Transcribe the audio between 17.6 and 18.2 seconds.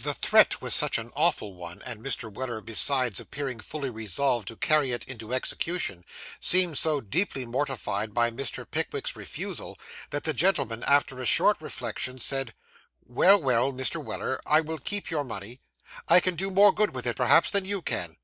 you can.